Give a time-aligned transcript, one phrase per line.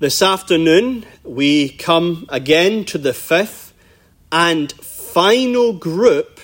[0.00, 3.74] This afternoon, we come again to the fifth
[4.32, 6.40] and final group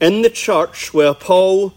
[0.00, 1.74] in the church where Paul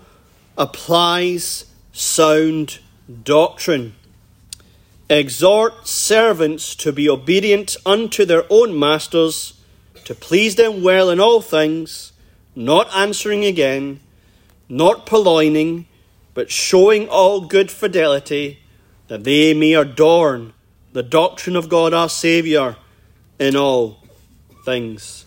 [0.58, 2.80] applies sound
[3.26, 3.96] doctrine.
[5.10, 9.60] Exhort servants to be obedient unto their own masters,
[10.06, 12.14] to please them well in all things,
[12.56, 14.00] not answering again,
[14.70, 15.86] not purloining,
[16.34, 18.62] but showing all good fidelity
[19.08, 20.54] that they may adorn
[20.94, 22.78] the doctrine of God our Saviour
[23.40, 24.00] in all
[24.64, 25.26] things.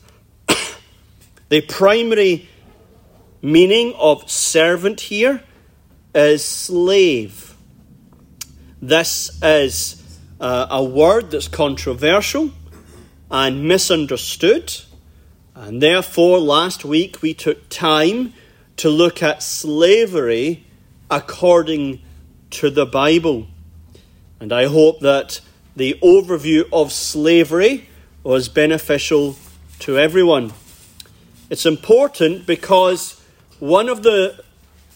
[1.48, 2.48] the primary
[3.42, 5.42] meaning of servant here
[6.14, 7.54] is slave.
[8.80, 12.50] This is uh, a word that's controversial
[13.30, 14.74] and misunderstood,
[15.54, 18.32] and therefore last week we took time
[18.76, 20.64] to look at slavery
[21.10, 22.00] according
[22.50, 23.46] to the Bible.
[24.40, 25.40] And I hope that
[25.74, 27.88] the overview of slavery
[28.22, 29.36] was beneficial
[29.80, 30.52] to everyone.
[31.50, 33.20] It's important because
[33.58, 34.42] one of the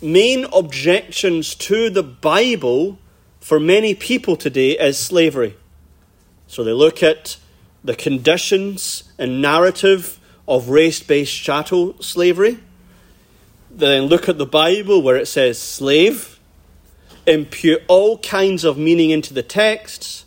[0.00, 2.98] main objections to the Bible
[3.40, 5.56] for many people today is slavery.
[6.46, 7.36] So they look at
[7.82, 12.58] the conditions and narrative of race based chattel slavery.
[13.70, 16.38] They then look at the Bible where it says slave
[17.26, 20.24] impute all kinds of meaning into the texts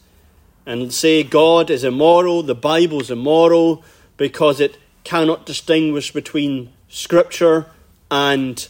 [0.66, 3.84] and say God is immoral, the Bible is immoral,
[4.18, 7.68] because it cannot distinguish between Scripture
[8.10, 8.68] and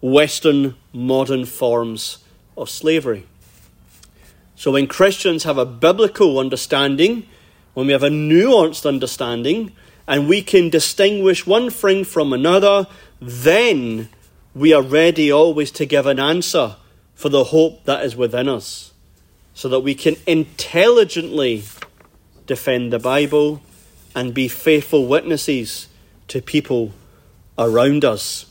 [0.00, 2.18] Western modern forms
[2.56, 3.26] of slavery.
[4.56, 7.26] So when Christians have a biblical understanding,
[7.74, 9.72] when we have a nuanced understanding,
[10.06, 12.86] and we can distinguish one thing from another,
[13.20, 14.08] then
[14.54, 16.76] we are ready always to give an answer
[17.14, 18.92] for the hope that is within us,
[19.54, 21.62] so that we can intelligently
[22.46, 23.62] defend the Bible
[24.14, 25.88] and be faithful witnesses
[26.28, 26.92] to people
[27.58, 28.46] around us.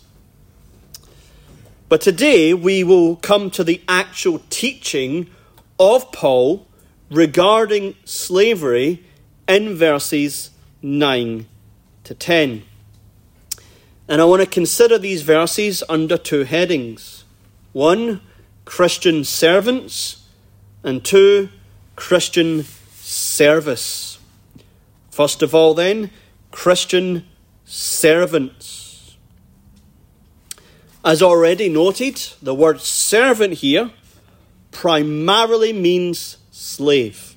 [1.90, 5.30] But today we will come to the actual teaching
[5.80, 6.66] of Paul
[7.10, 9.04] regarding slavery
[9.48, 10.52] in verses
[10.82, 11.46] 9
[12.06, 12.64] to 10.
[14.08, 17.26] And I want to consider these verses under two headings.
[17.74, 18.22] One,
[18.72, 20.24] Christian servants,
[20.82, 21.50] and two,
[21.98, 22.64] Christian
[23.02, 24.18] service.
[25.10, 26.10] First of all, then,
[26.52, 27.28] Christian
[27.66, 29.18] servants.
[31.04, 33.92] As already noted, the word servant here
[34.72, 37.36] primarily means slave.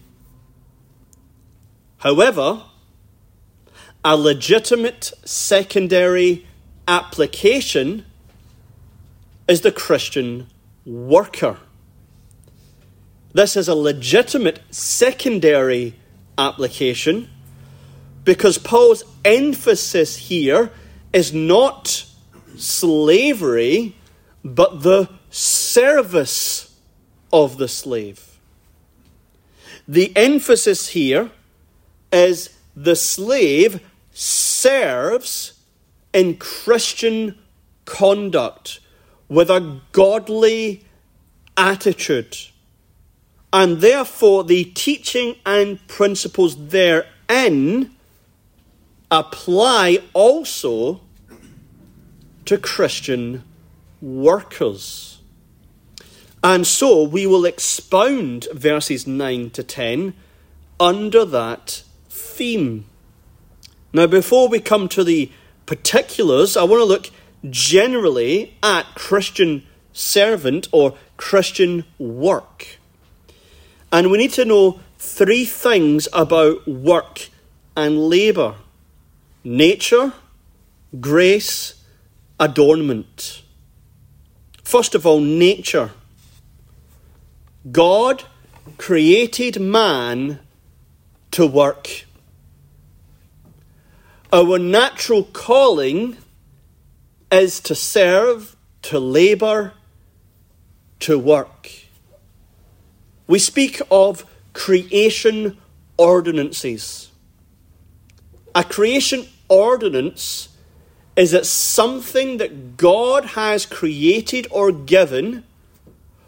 [1.99, 2.63] However,
[4.05, 6.47] a legitimate secondary
[6.87, 8.07] application
[9.49, 10.47] is the Christian
[10.85, 11.59] worker.
[13.33, 15.95] This is a legitimate secondary
[16.39, 17.29] application
[18.25, 20.71] because Paul's emphasis here
[21.13, 22.07] is not
[22.57, 23.97] slavery,
[24.45, 26.79] but the service
[27.33, 28.39] of the slave.
[29.87, 31.31] The emphasis here
[32.13, 33.81] is the slave
[34.13, 35.61] serves
[36.13, 37.39] in Christian
[37.85, 38.81] conduct
[39.35, 40.85] with a godly
[41.57, 42.37] attitude.
[43.53, 47.91] And therefore, the teaching and principles therein
[49.11, 51.01] apply also
[52.45, 53.43] to Christian
[54.01, 55.19] workers.
[56.43, 60.15] And so we will expound verses 9 to 10
[60.79, 62.85] under that theme.
[63.93, 65.33] Now, before we come to the
[65.67, 67.11] particulars, I want to look
[67.51, 72.79] generally at Christian servant or Christian work.
[73.93, 77.29] And we need to know three things about work
[77.77, 78.57] and labour
[79.45, 80.13] nature,
[81.01, 81.75] grace,
[82.41, 83.43] adornment.
[84.63, 85.91] First of all, nature.
[87.71, 88.25] God
[88.79, 90.41] created man
[91.33, 92.07] to work.
[94.33, 96.17] Our natural calling
[97.35, 99.73] is to serve, to labour,
[101.01, 101.71] to work.
[103.27, 105.59] We speak of creation
[105.97, 107.11] ordinances.
[108.55, 110.49] A creation ordinance
[111.17, 115.45] is it something that God has created or given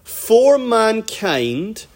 [0.02, 1.86] for mankind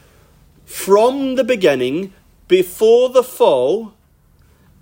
[0.65, 2.13] from the beginning,
[2.47, 3.93] before the fall,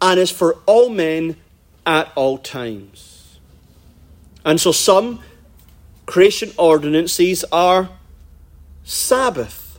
[0.00, 1.36] and is for all men
[1.86, 3.17] at all times.
[4.44, 5.20] And so some
[6.06, 7.90] creation ordinances are
[8.84, 9.78] Sabbath,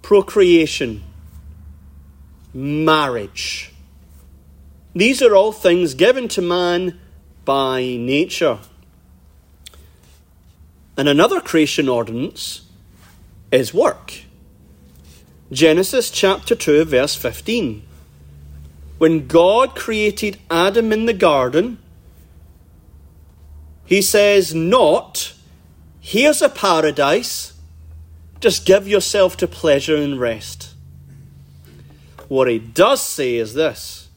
[0.00, 1.04] procreation,
[2.54, 3.72] marriage.
[4.94, 6.98] These are all things given to man
[7.44, 8.58] by nature.
[10.96, 12.62] And another creation ordinance
[13.52, 14.14] is work.
[15.52, 17.82] Genesis chapter 2, verse 15.
[18.98, 21.78] When God created Adam in the garden,
[23.88, 25.32] he says, Not,
[25.98, 27.54] here's a paradise,
[28.38, 30.74] just give yourself to pleasure and rest.
[32.28, 34.10] What he does say is this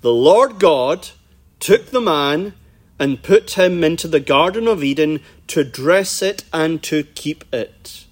[0.00, 1.10] The Lord God
[1.60, 2.54] took the man
[2.98, 8.06] and put him into the Garden of Eden to dress it and to keep it.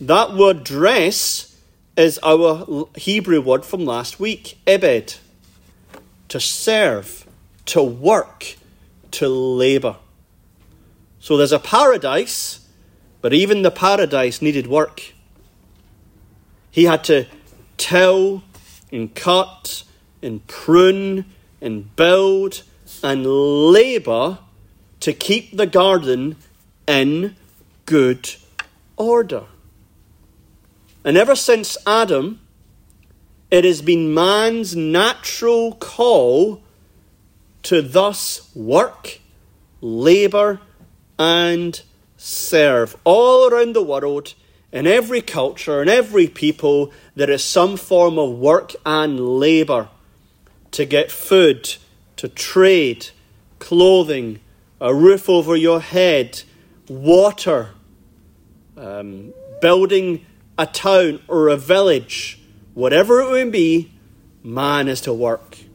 [0.00, 1.56] That word dress
[1.96, 5.18] is our Hebrew word from last week, ebed.
[6.30, 7.24] To serve,
[7.66, 8.56] to work,
[9.16, 9.96] to labour.
[11.18, 12.66] So there's a paradise,
[13.20, 15.12] but even the paradise needed work.
[16.70, 17.26] He had to
[17.76, 18.42] till
[18.92, 19.84] and cut
[20.22, 21.24] and prune
[21.60, 22.62] and build
[23.02, 24.38] and labour
[25.00, 26.36] to keep the garden
[26.86, 27.36] in
[27.86, 28.34] good
[28.96, 29.44] order.
[31.04, 32.40] And ever since Adam,
[33.50, 36.62] it has been man's natural call
[37.66, 39.18] to thus work,
[39.80, 40.60] labour,
[41.18, 41.82] and
[42.16, 42.94] serve.
[43.02, 44.34] All around the world,
[44.70, 49.88] in every culture, in every people, there is some form of work and labour
[50.70, 51.74] to get food,
[52.14, 53.08] to trade,
[53.58, 54.38] clothing,
[54.80, 56.42] a roof over your head,
[56.88, 57.70] water,
[58.76, 60.24] um, building
[60.56, 62.38] a town or a village,
[62.74, 63.92] whatever it may be,
[64.44, 65.65] man is to work.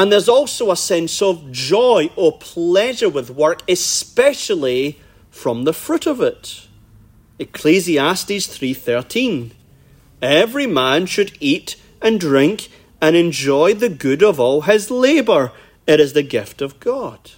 [0.00, 4.98] And there's also a sense of joy or pleasure with work, especially
[5.30, 6.68] from the fruit of it.
[7.38, 9.50] Ecclesiastes 3:13
[10.22, 12.70] Every man should eat and drink
[13.02, 15.52] and enjoy the good of all his labor.
[15.86, 17.32] It is the gift of God.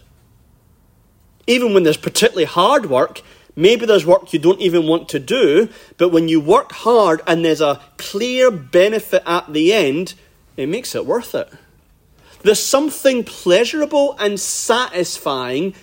[1.49, 3.23] Even when there's particularly hard work,
[3.57, 7.45] maybe there's work you don't even want to do, but when you work hard and
[7.45, 10.15] there's a clear benefit at the end,
[10.57, 11.49] it makes it worth it.
[12.43, 15.75] There's something pleasurable and satisfying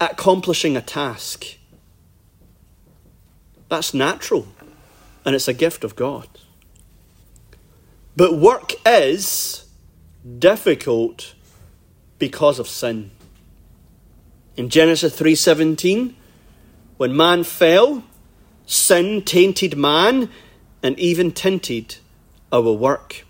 [0.00, 1.56] at accomplishing a task.
[3.68, 4.48] That's natural,
[5.24, 6.28] and it's a gift of God.
[8.16, 9.64] But work is
[10.38, 11.34] difficult
[12.18, 13.10] because of sin.
[14.56, 16.14] In Genesis 3:17,
[16.98, 18.04] when man fell,
[18.66, 20.28] sin tainted man
[20.82, 21.96] and even tinted
[22.52, 23.24] our work.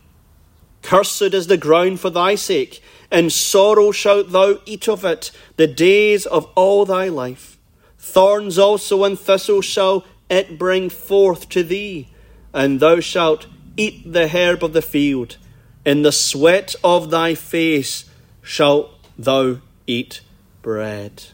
[0.83, 5.67] Cursed is the ground for thy sake, in sorrow shalt thou eat of it the
[5.67, 7.57] days of all thy life.
[7.99, 12.09] Thorns also and thistles shall it bring forth to thee,
[12.53, 13.47] and thou shalt
[13.77, 15.37] eat the herb of the field.
[15.85, 18.05] In the sweat of thy face
[18.43, 20.21] shalt thou eat
[20.63, 21.25] bread.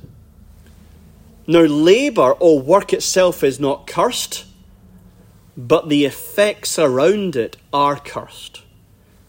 [1.46, 4.44] Now, labour or work itself is not cursed,
[5.56, 8.62] but the effects around it are cursed.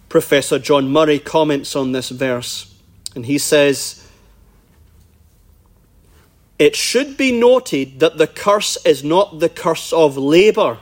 [0.10, 2.76] Professor John Murray comments on this verse,
[3.16, 4.08] and he says,
[6.58, 10.80] It should be noted that the curse is not the curse of labour,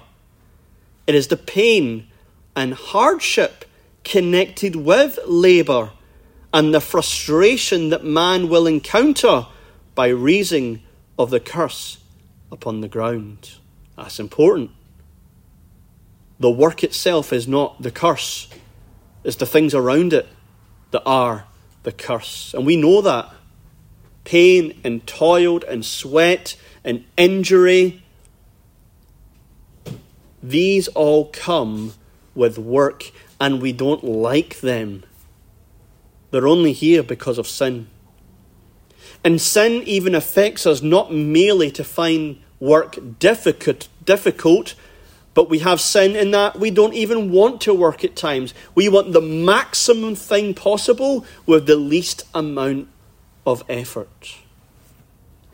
[1.06, 2.08] it is the pain
[2.56, 3.66] and hardship
[4.04, 5.92] connected with labour
[6.54, 9.46] and the frustration that man will encounter
[9.94, 10.82] by reason
[11.20, 11.98] of the curse
[12.52, 13.52] upon the ground.
[13.98, 14.72] That's important.
[16.40, 18.48] The work itself is not the curse
[19.28, 20.26] it's the things around it
[20.92, 21.46] that are
[21.84, 22.54] the curse.
[22.54, 23.30] And we know that.
[24.24, 26.56] Pain and toil and sweat
[26.86, 28.02] and injury,
[30.42, 31.94] these all come
[32.36, 35.04] with work, and we don't like them.
[36.32, 37.88] They're only here because of sin.
[39.26, 44.74] And sin even affects us not merely to find work difficult, difficult
[45.38, 48.56] but we have sin in that we don't even want to work at times.
[48.74, 52.88] We want the maximum thing possible with the least amount
[53.46, 54.38] of effort.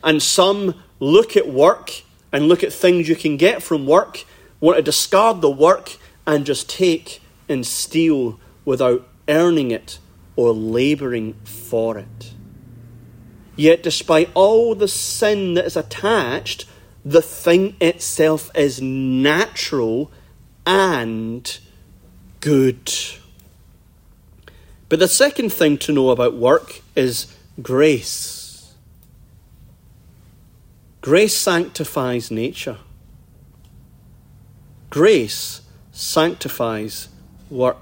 [0.02, 2.00] And some look at work
[2.32, 4.24] and look at things you can get from work,
[4.58, 9.98] want to discard the work and just take and steal without earning it
[10.34, 12.32] or labouring for it.
[13.54, 16.64] Yet, despite all the sin that is attached,
[17.04, 20.10] the thing itself is natural
[20.66, 21.58] and
[22.40, 22.90] good.
[24.88, 27.26] But the second thing to know about work is
[27.60, 28.74] grace.
[31.02, 32.78] Grace sanctifies nature.
[34.88, 35.60] Grace
[35.92, 37.08] sanctifies
[37.50, 37.76] work.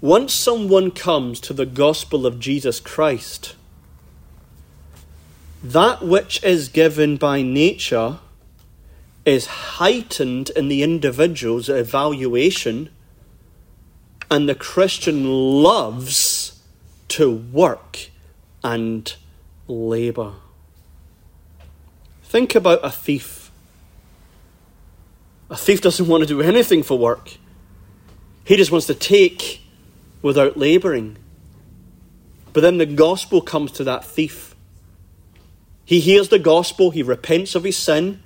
[0.00, 3.56] Once someone comes to the gospel of Jesus Christ,
[5.72, 8.18] that which is given by nature
[9.24, 12.88] is heightened in the individual's evaluation,
[14.30, 15.24] and the Christian
[15.62, 16.62] loves
[17.08, 18.10] to work
[18.64, 19.14] and
[19.66, 20.34] labour.
[22.22, 23.50] Think about a thief.
[25.50, 27.36] A thief doesn't want to do anything for work,
[28.44, 29.60] he just wants to take
[30.22, 31.18] without labouring.
[32.54, 34.47] But then the gospel comes to that thief.
[35.88, 38.22] He hears the gospel, he repents of his sin,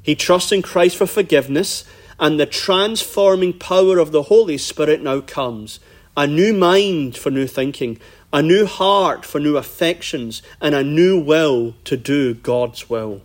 [0.00, 1.84] he trusts in Christ for forgiveness,
[2.18, 5.78] and the transforming power of the Holy Spirit now comes.
[6.16, 7.98] A new mind for new thinking,
[8.32, 13.20] a new heart for new affections, and a new will to do God's will.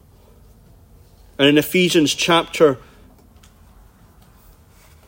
[1.40, 2.78] And in Ephesians chapter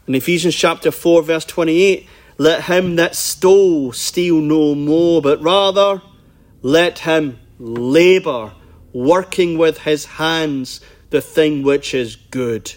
[0.07, 6.01] in Ephesians chapter 4 verse 28, let him that stole steal no more, but rather
[6.61, 8.53] let him labour,
[8.91, 12.73] working with his hands the thing which is good,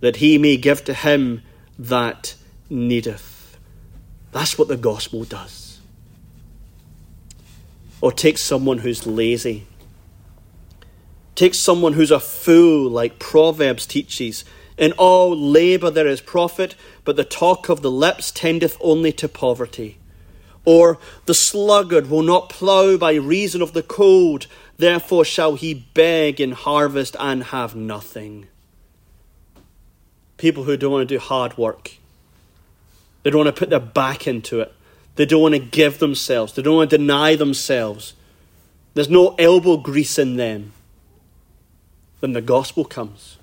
[0.00, 1.42] that he may give to him
[1.78, 2.34] that
[2.68, 3.56] needeth.
[4.32, 5.80] That's what the gospel does.
[8.00, 9.66] Or take someone who's lazy.
[11.34, 14.44] Take someone who's a fool, like Proverbs teaches.
[14.76, 19.28] In all labour there is profit, but the talk of the lips tendeth only to
[19.28, 19.98] poverty.
[20.64, 26.40] Or the sluggard will not plough by reason of the cold, therefore shall he beg
[26.40, 28.46] in harvest and have nothing.
[30.36, 31.92] People who don't want to do hard work,
[33.22, 34.72] they don't want to put their back into it,
[35.16, 38.14] they don't want to give themselves, they don't want to deny themselves.
[38.94, 40.72] There's no elbow grease in them.
[42.20, 43.38] Then the gospel comes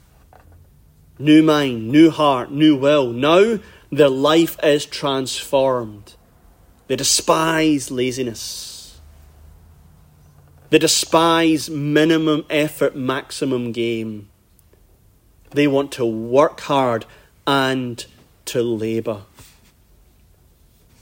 [1.19, 3.11] new mind, new heart, new will.
[3.11, 3.59] Now
[3.91, 6.15] their life is transformed.
[6.89, 8.99] They despise laziness.
[10.71, 14.27] They despise minimum effort, maximum gain.
[15.51, 17.05] They want to work hard
[17.45, 18.03] and
[18.45, 19.21] to labour.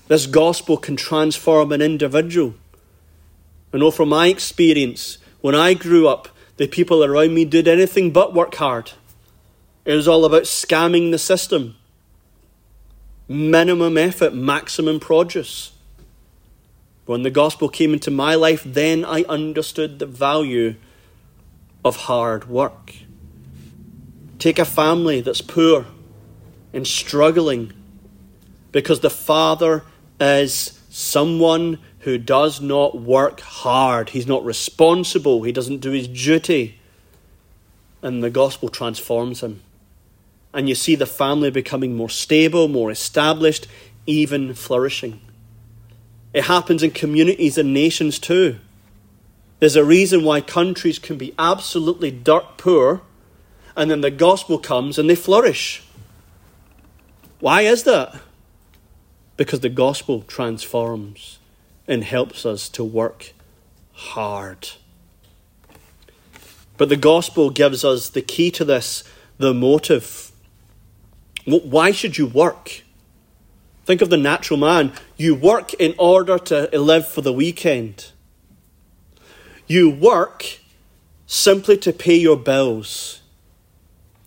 [0.09, 2.55] This gospel can transform an individual.
[3.73, 6.27] I know from my experience, when I grew up,
[6.57, 8.91] the people around me did anything but work hard.
[9.85, 11.77] It was all about scamming the system.
[13.29, 15.71] Minimum effort, maximum produce.
[17.07, 20.75] When the gospel came into my life, then I understood the value
[21.83, 22.93] of hard work.
[24.37, 25.87] Take a family that's poor
[26.71, 27.73] and struggling
[28.71, 29.83] because the father
[30.19, 34.09] is someone who does not work hard.
[34.09, 35.41] He's not responsible.
[35.41, 36.79] He doesn't do his duty.
[38.03, 39.63] And the gospel transforms him
[40.57, 43.67] and you see the family becoming more stable, more established,
[44.07, 45.21] even flourishing.
[46.37, 48.59] It happens in communities and nations too.
[49.57, 53.01] There's a reason why countries can be absolutely dirt poor,
[53.75, 55.81] and then the gospel comes and they flourish.
[57.39, 58.21] Why is that?
[59.35, 61.39] Because the gospel transforms
[61.87, 63.33] and helps us to work
[63.93, 64.69] hard.
[66.77, 69.03] But the gospel gives us the key to this
[69.39, 70.31] the motive.
[71.45, 72.83] Why should you work?
[73.87, 74.91] Think of the natural man.
[75.15, 78.11] You work in order to live for the weekend.
[79.65, 80.59] You work
[81.25, 83.21] simply to pay your bills.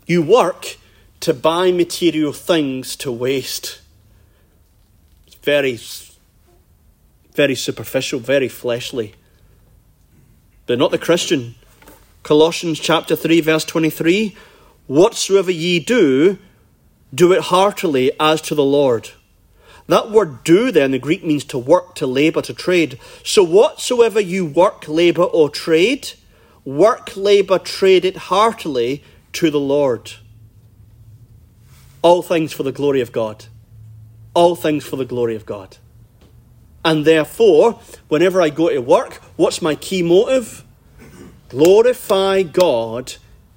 [0.06, 0.78] You work
[1.20, 3.82] to buy material things to waste.
[5.26, 5.78] It's very,
[7.34, 9.14] very superficial, very fleshly.
[10.64, 11.54] But not the Christian.
[12.22, 14.34] Colossians chapter 3, verse 23
[14.86, 16.38] Whatsoever ye do,
[17.14, 19.10] do it heartily as to the Lord.
[19.90, 22.96] That word do there in the Greek means to work, to labour, to trade.
[23.24, 26.12] So whatsoever you work, labour, or trade,
[26.64, 30.12] work, labour, trade it heartily to the Lord.
[32.02, 33.46] All things for the glory of God.
[34.32, 35.78] All things for the glory of God.
[36.84, 40.64] And therefore, whenever I go to work, what's my key motive?
[41.48, 43.14] Glorify God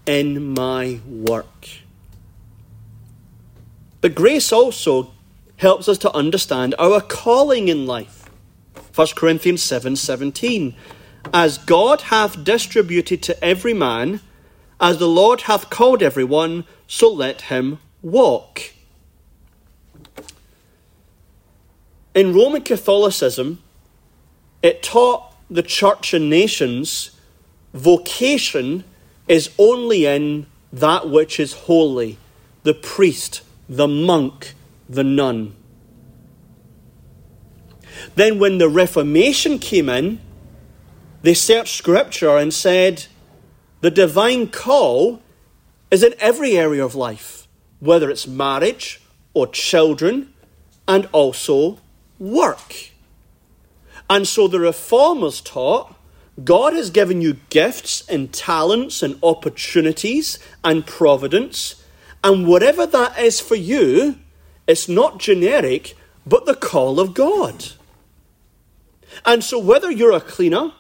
[0.08, 1.68] in my work.
[4.02, 5.13] But grace also
[5.64, 8.30] helps us to understand our calling in life.
[8.96, 10.76] 1 Corinthians 7 17.
[11.34, 14.20] As God hath distributed to every man,
[14.80, 18.74] as the Lord hath called every one, so let him walk.
[22.14, 23.64] In Roman Catholicism,
[24.62, 27.12] it taught the church and nations
[27.74, 28.84] vocation
[29.28, 32.18] is only in that which is holy
[32.64, 34.54] the priest, the monk,
[34.90, 35.56] the nun.
[38.16, 40.20] Then, when the Reformation came in,
[41.22, 43.06] they searched Scripture and said
[43.82, 45.22] the divine call
[45.90, 47.48] is in every area of life,
[47.80, 49.02] whether it's marriage
[49.34, 50.34] or children,
[50.88, 51.80] and also
[52.20, 52.92] work.
[54.10, 55.96] And so the Reformers taught
[56.44, 61.84] God has given you gifts and talents and opportunities and providence,
[62.24, 64.18] and whatever that is for you,
[64.68, 67.72] it's not generic, but the call of God.
[69.26, 70.72] And so, whether you're a cleaner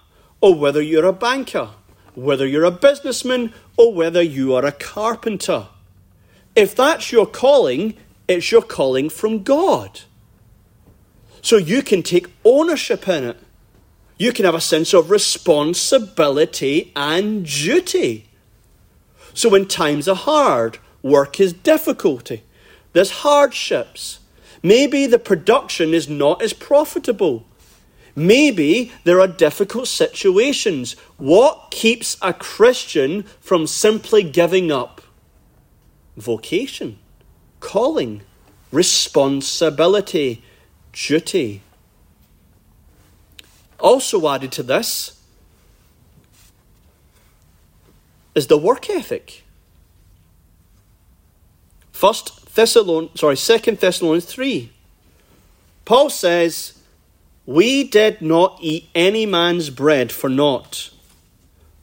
[0.41, 1.69] or whether you're a banker,
[2.15, 5.67] whether you're a businessman or whether you are a carpenter,
[6.55, 7.95] if that's your calling,
[8.27, 10.01] it's your calling from God.
[11.41, 13.37] So you can take ownership in it.
[14.17, 18.29] You can have a sense of responsibility and duty.
[19.33, 22.43] So when times are hard, work is difficulty,
[22.93, 24.19] there's hardships.
[24.62, 27.45] Maybe the production is not as profitable.
[28.15, 30.95] Maybe there are difficult situations.
[31.17, 35.01] What keeps a Christian from simply giving up?
[36.15, 37.00] Vocation,
[37.59, 38.21] calling,
[38.71, 40.43] responsibility,
[40.93, 41.62] duty.
[43.79, 45.19] Also added to this
[48.35, 49.43] is the work ethic.
[51.91, 54.72] First Thessalonians, sorry, Second Thessalonians three.
[55.86, 56.79] Paul says
[57.45, 60.91] we did not eat any man's bread for naught,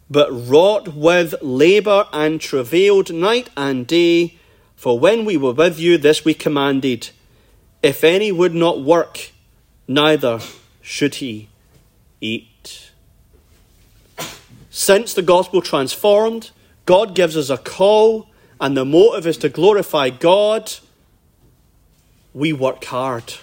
[0.08, 4.36] but wrought with labour and travailed night and day.
[4.76, 7.10] For when we were with you, this we commanded
[7.82, 9.32] if any would not work,
[9.86, 10.40] neither
[10.80, 11.48] should he
[12.20, 12.90] eat.
[14.70, 16.50] Since the gospel transformed,
[16.86, 18.29] God gives us a call,
[18.60, 20.72] and the motive is to glorify God.
[22.34, 23.34] We work hard.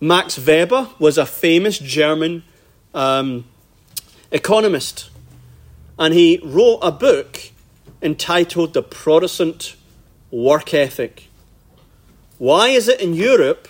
[0.00, 2.42] Max Weber was a famous German
[2.94, 3.44] um,
[4.30, 5.10] economist,
[5.98, 7.50] and he wrote a book
[8.02, 9.76] entitled The Protestant
[10.30, 11.28] Work Ethic.
[12.38, 13.68] Why is it in Europe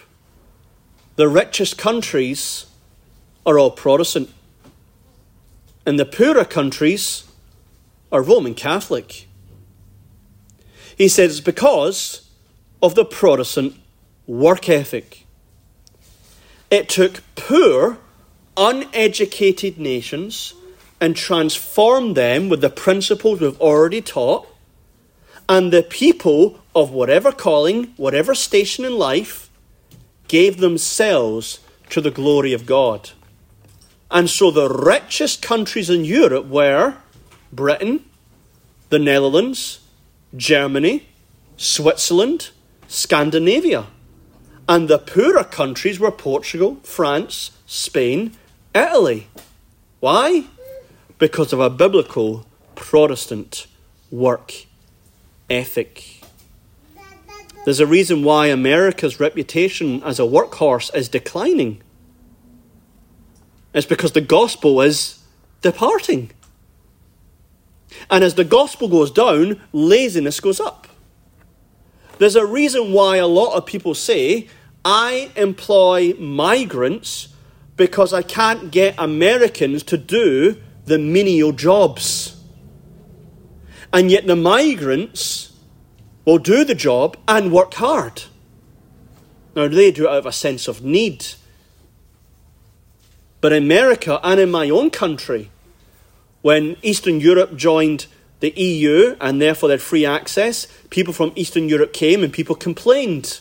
[1.17, 2.67] the richest countries
[3.47, 4.33] are all Protestant
[5.87, 7.25] and the poorer countries
[8.11, 9.29] are Roman Catholic?
[10.97, 12.29] He says it's because
[12.83, 13.75] of the Protestant
[14.27, 15.27] work ethic.
[16.71, 17.99] It took poor,
[18.57, 20.55] uneducated nations
[21.01, 24.49] and transformed them with the principles we've already taught,
[25.49, 29.51] and the people of whatever calling, whatever station in life,
[30.29, 33.11] gave themselves to the glory of God.
[34.11, 36.97] And so the richest countries in Europe were
[37.53, 38.05] Britain,
[38.89, 39.81] the Netherlands,
[40.37, 41.07] Germany,
[41.57, 42.51] Switzerland,
[42.89, 43.87] Scandinavia.
[44.69, 48.33] And the poorer countries were Portugal, France, Spain,
[48.75, 49.27] Italy.
[50.01, 50.45] Why?
[51.19, 53.67] Because of a biblical Protestant
[54.11, 54.53] work
[55.49, 56.21] ethic.
[57.65, 61.83] There's a reason why America's reputation as a workhorse is declining.
[63.73, 65.19] It's because the gospel is
[65.63, 66.31] departing.
[68.11, 70.89] And as the gospel goes down, laziness goes up.
[72.19, 74.49] There's a reason why a lot of people say,
[74.85, 77.29] I employ migrants
[77.77, 82.41] because I can't get Americans to do the menial jobs.
[83.93, 85.53] And yet the migrants
[86.25, 88.25] will do the job and work hard.
[89.55, 91.27] Now, they do it out of a sense of need.
[93.41, 95.51] But in America and in my own country,
[96.45, 98.05] when Eastern Europe joined
[98.41, 102.55] the EU and therefore they had free access, people from Eastern Europe came and people
[102.55, 103.41] complained.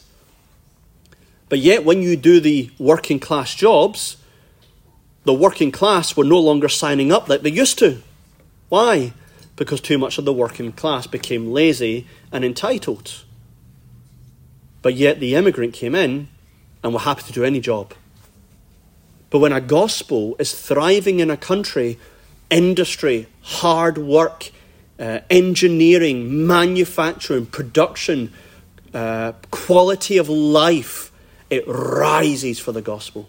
[1.50, 4.16] But yet, when you do the working class jobs,
[5.26, 8.02] the working class were no longer signing up like they used to.
[8.70, 9.12] Why?
[9.58, 13.26] Because too much of the working class became lazy and entitled.
[14.82, 16.30] But yet, the immigrant came in
[16.82, 17.94] and were happy to do any job.
[19.30, 22.00] But when a gospel is thriving in a country,
[22.54, 24.52] industry, hard work,
[25.00, 28.32] uh, engineering, manufacturing, production,
[28.94, 31.12] uh, quality of life,
[31.50, 33.28] it rises for the gospel.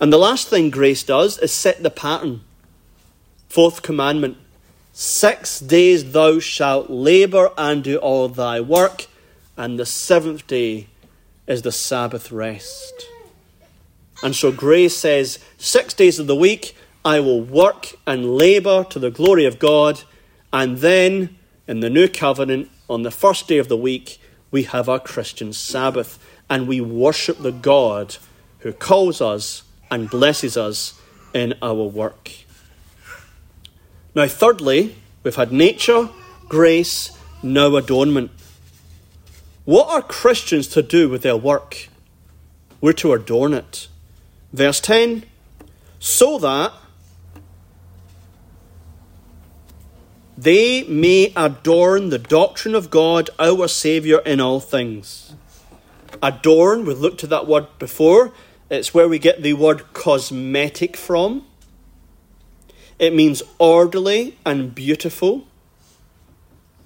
[0.00, 2.42] And the last thing grace does is set the pattern.
[3.48, 4.36] Fourth commandment
[4.92, 9.06] Six days thou shalt labour and do all thy work,
[9.56, 10.88] and the seventh day
[11.46, 13.06] is the Sabbath rest.
[14.24, 18.98] And so grace says, six days of the week, I will work and labour to
[18.98, 20.02] the glory of God.
[20.52, 24.88] And then, in the new covenant, on the first day of the week, we have
[24.88, 28.16] our Christian Sabbath and we worship the God
[28.60, 31.00] who calls us and blesses us
[31.34, 32.30] in our work.
[34.14, 36.08] Now, thirdly, we've had nature,
[36.48, 38.30] grace, now adornment.
[39.64, 41.88] What are Christians to do with their work?
[42.80, 43.88] We're to adorn it.
[44.52, 45.24] Verse 10
[45.98, 46.72] so that
[50.38, 55.34] they may adorn the doctrine of God our Saviour in all things.
[56.22, 58.32] Adorn, we've looked at that word before.
[58.70, 61.44] It's where we get the word cosmetic from.
[63.00, 65.44] It means orderly and beautiful.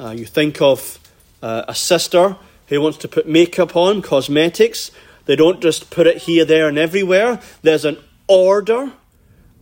[0.01, 0.99] Uh, you think of
[1.43, 2.39] uh, a sister
[2.69, 4.91] who wants to put makeup on, cosmetics.
[5.27, 7.39] They don't just put it here, there, and everywhere.
[7.61, 8.95] There's an order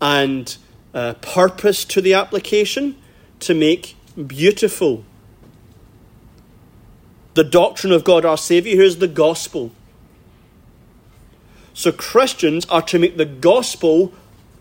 [0.00, 0.57] and
[0.94, 2.94] uh, purpose to the application
[3.40, 5.05] to make beautiful.
[7.35, 9.72] The doctrine of God our Saviour, here's the gospel.
[11.74, 14.12] So Christians are to make the gospel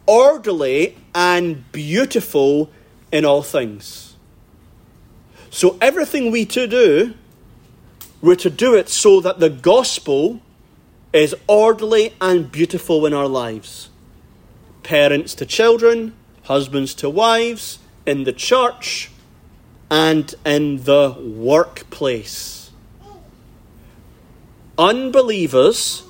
[0.06, 2.70] orderly and beautiful
[3.12, 4.16] in all things.
[5.50, 7.16] So everything we to do,
[8.22, 10.42] we're to do it so that the gospel
[11.12, 13.90] is orderly and beautiful in our lives.
[14.84, 16.14] Parents to children,
[16.44, 19.12] husbands to wives, in the church,
[19.90, 22.72] and in the workplace.
[24.78, 26.04] Unbelievers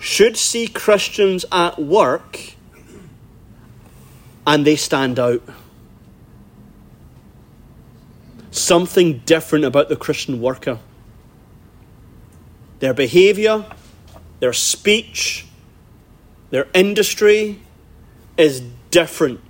[0.00, 2.54] should see Christians at work
[4.48, 5.42] and they stand out.
[8.50, 10.78] Something different about the Christian worker.
[12.78, 13.66] Their behaviour,
[14.40, 15.46] their speech,
[16.50, 17.60] their industry
[18.38, 19.40] is different.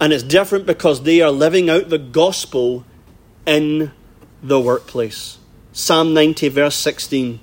[0.00, 2.86] And it's different because they are living out the gospel
[3.46, 3.92] in
[4.42, 5.36] the workplace.
[5.72, 7.38] Psalm 90, verse 16.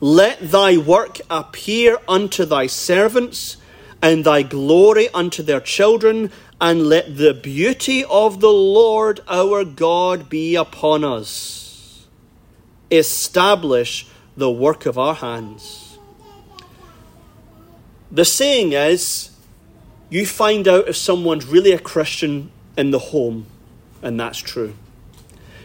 [0.00, 3.58] Let thy work appear unto thy servants,
[4.02, 10.28] and thy glory unto their children, and let the beauty of the Lord our God
[10.28, 12.06] be upon us.
[12.90, 15.98] Establish the work of our hands.
[18.10, 19.30] The saying is
[20.10, 23.46] you find out if someone's really a Christian in the home,
[24.02, 24.74] and that's true.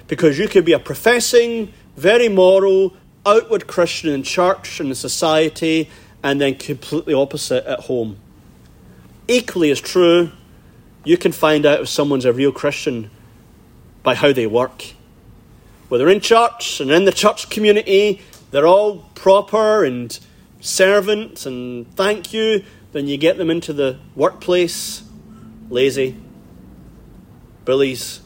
[0.08, 5.89] Because you could be a professing, very moral, outward Christian in church and in society,
[6.23, 8.17] and then completely opposite at home.
[9.28, 10.32] Equally as true,
[11.04, 13.10] you can find out if someone's a real Christian
[14.04, 14.93] by how they work.
[15.89, 18.21] Whether in church and in the church community,
[18.52, 20.17] they're all proper and
[20.60, 25.04] servant and thank you, then you get them into the workplace,
[25.69, 26.15] lazy,
[27.65, 28.21] bullies,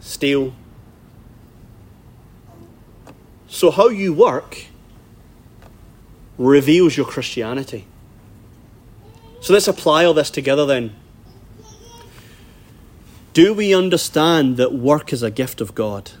[0.00, 0.54] steal,
[3.50, 4.66] so, how you work
[6.38, 7.84] reveals your Christianity.
[9.40, 10.94] So, let's apply all this together then.
[13.32, 16.12] Do we understand that work is a gift of God?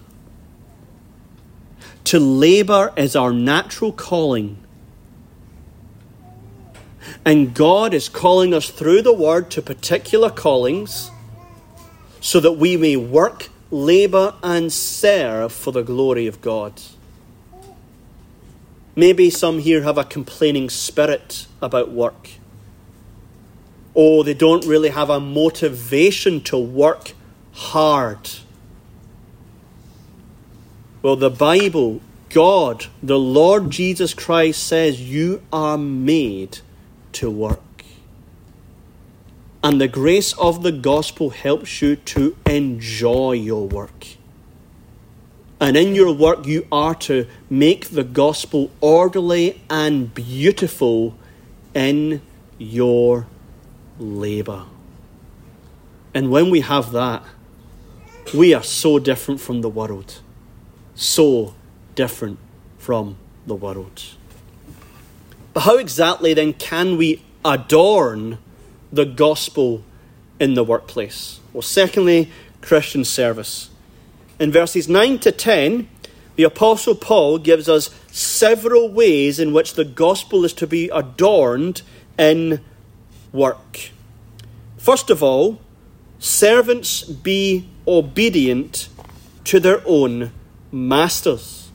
[2.04, 4.58] To labour is our natural calling.
[7.24, 11.10] And God is calling us through the Word to particular callings
[12.20, 16.80] so that we may work, labour, and serve for the glory of God.
[18.96, 22.30] Maybe some here have a complaining spirit about work.
[23.94, 27.12] Or they don't really have a motivation to work
[27.52, 28.30] hard.
[31.02, 36.58] Well, the Bible, God, the Lord Jesus Christ says you are made
[37.12, 37.60] to work.
[39.62, 44.06] And the grace of the gospel helps you to enjoy your work.
[45.60, 51.14] And in your work, you are to make the gospel orderly and beautiful
[51.74, 52.22] in
[52.56, 53.26] your
[53.98, 54.64] labour.
[56.14, 57.22] And when we have that,
[58.34, 60.20] we are so different from the world.
[60.94, 61.54] So
[61.94, 62.38] different
[62.78, 64.02] from the world.
[65.52, 68.38] But how exactly then can we adorn
[68.92, 69.82] the gospel
[70.38, 71.40] in the workplace?
[71.52, 73.70] Well, secondly, Christian service.
[74.38, 75.88] In verses 9 to 10,
[76.36, 81.82] the Apostle Paul gives us several ways in which the gospel is to be adorned
[82.18, 82.60] in
[83.32, 83.90] work.
[84.78, 85.60] First of all,
[86.18, 88.88] servants be obedient
[89.44, 90.32] to their own
[90.72, 91.70] masters.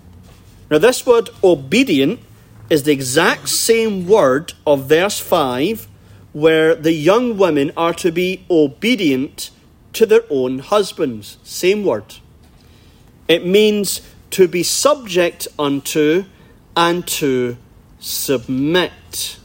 [0.72, 2.20] Now, this word obedient
[2.70, 5.88] is the exact same word of verse 5,
[6.34, 9.52] where the young women are to be obedient
[9.94, 11.38] to their own husbands.
[11.44, 12.16] Same word.
[13.28, 14.02] It means
[14.32, 16.26] to be subject unto
[16.76, 17.58] and to
[18.00, 19.40] submit.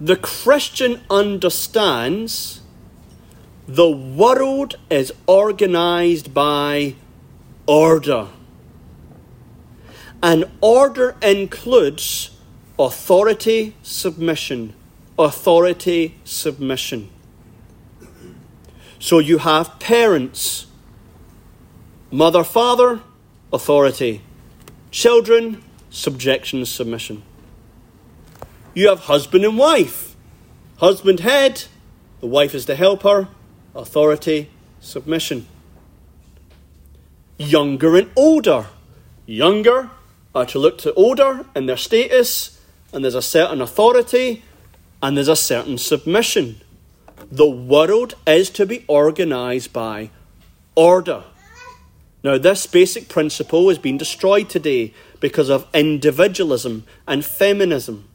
[0.00, 2.60] The Christian understands
[3.66, 6.94] the world is organized by
[7.66, 8.28] order.
[10.22, 12.30] And order includes
[12.78, 14.74] authority, submission.
[15.18, 17.10] Authority, submission.
[18.98, 20.66] So you have parents,
[22.10, 23.00] mother, father,
[23.52, 24.22] authority.
[24.90, 27.22] Children, subjection, submission.
[28.74, 30.16] You have husband and wife.
[30.78, 31.64] Husband head,
[32.20, 33.28] the wife is the helper,
[33.74, 34.50] authority,
[34.80, 35.46] submission.
[37.36, 38.66] Younger and older.
[39.26, 39.90] Younger
[40.34, 42.60] are to look to order and their status,
[42.92, 44.42] and there's a certain authority
[45.02, 46.60] and there's a certain submission.
[47.30, 50.10] The world is to be organized by
[50.74, 51.24] order.
[52.24, 58.08] Now, this basic principle has been destroyed today because of individualism and feminism.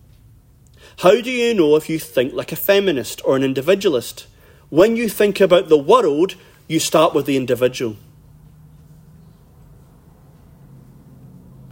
[0.99, 4.27] How do you know if you think like a feminist or an individualist?
[4.69, 6.35] When you think about the world,
[6.67, 7.95] you start with the individual.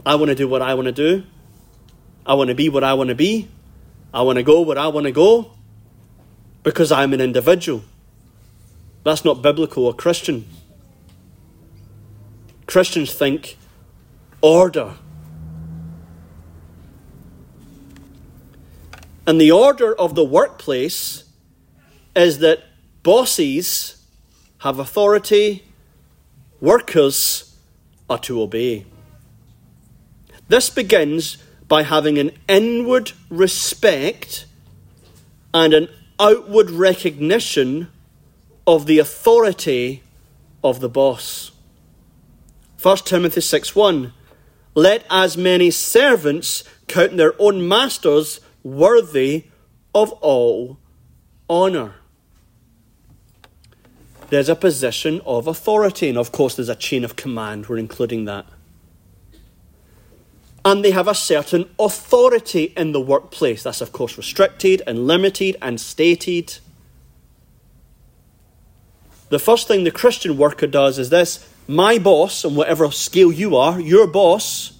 [0.04, 1.24] I want to do what I want to do.
[2.26, 3.48] I want to be what I want to be.
[4.12, 5.52] I want to go where I want to go
[6.62, 7.82] because I'm an individual.
[9.04, 10.46] That's not biblical or Christian.
[12.66, 13.56] Christians think
[14.40, 14.94] order.
[19.26, 21.24] And the order of the workplace
[22.14, 22.64] is that
[23.02, 24.04] bosses
[24.58, 25.64] have authority,
[26.60, 27.56] workers
[28.10, 28.86] are to obey.
[30.48, 34.46] This begins by having an inward respect
[35.54, 35.88] and an
[36.20, 37.88] outward recognition
[38.66, 40.02] of the authority
[40.62, 41.50] of the boss.
[42.80, 44.12] 1 Timothy 6 1
[44.74, 49.44] Let as many servants count their own masters worthy
[49.94, 50.78] of all
[51.48, 51.94] honour.
[54.30, 57.68] There's a position of authority, and of course, there's a chain of command.
[57.68, 58.46] We're including that
[60.64, 63.62] and they have a certain authority in the workplace.
[63.62, 66.58] That's, of course, restricted and limited and stated.
[69.28, 73.56] The first thing the Christian worker does is this my boss, on whatever scale you
[73.56, 74.72] are, your boss,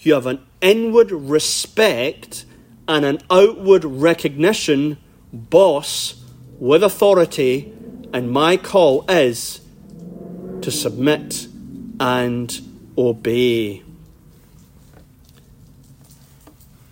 [0.00, 2.44] you have an inward respect
[2.88, 4.98] and an outward recognition,
[5.32, 6.22] boss
[6.58, 7.72] with authority,
[8.12, 9.60] and my call is
[10.60, 11.46] to submit
[11.98, 12.60] and
[12.96, 13.82] obey.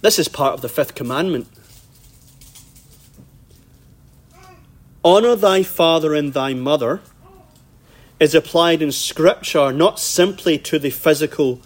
[0.01, 1.47] This is part of the fifth commandment.
[5.05, 7.01] Honour thy father and thy mother
[8.19, 11.61] is applied in Scripture not simply to the physical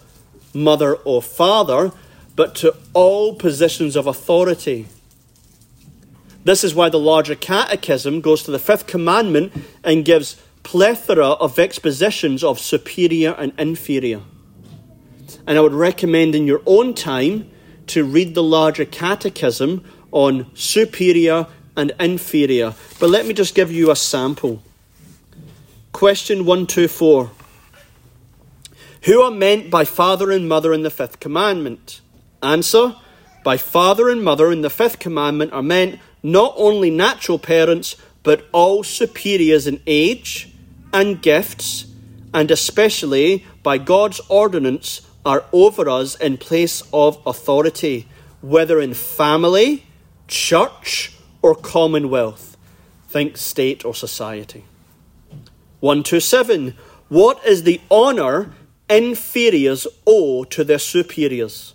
[0.53, 1.91] mother or father,
[2.35, 4.87] but to all positions of authority.
[6.45, 9.51] This is why the larger catechism goes to the fifth commandment
[9.83, 14.21] and gives plethora of expositions of superior and inferior.
[15.47, 17.51] And I would recommend in your own time
[17.87, 22.73] to read the larger catechism on superior and inferior.
[22.99, 24.61] But let me just give you a sample.
[25.91, 27.31] Question 124
[29.03, 32.01] Who are meant by father and mother in the fifth commandment?
[32.41, 32.95] Answer
[33.43, 38.47] By father and mother in the fifth commandment are meant not only natural parents, but
[38.51, 40.49] all superiors in age
[40.91, 41.85] and gifts,
[42.33, 48.07] and especially by God's ordinance are over us in place of authority,
[48.41, 49.87] whether in family,
[50.27, 52.55] church, or commonwealth.
[53.09, 54.65] Think state or society.
[55.79, 56.75] 127.
[57.09, 58.51] What is the honour
[58.89, 61.73] inferiors owe to their superiors?